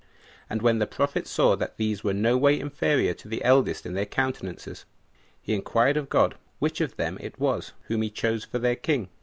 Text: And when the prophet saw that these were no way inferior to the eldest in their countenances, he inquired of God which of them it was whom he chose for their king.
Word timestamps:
And 0.49 0.63
when 0.63 0.79
the 0.79 0.87
prophet 0.87 1.27
saw 1.27 1.55
that 1.57 1.77
these 1.77 2.03
were 2.03 2.11
no 2.15 2.35
way 2.35 2.59
inferior 2.59 3.13
to 3.13 3.27
the 3.27 3.43
eldest 3.43 3.85
in 3.85 3.93
their 3.93 4.07
countenances, 4.07 4.85
he 5.43 5.53
inquired 5.53 5.95
of 5.95 6.09
God 6.09 6.33
which 6.57 6.81
of 6.81 6.97
them 6.97 7.19
it 7.21 7.39
was 7.39 7.73
whom 7.83 8.01
he 8.01 8.09
chose 8.09 8.43
for 8.43 8.57
their 8.57 8.75
king. 8.75 9.09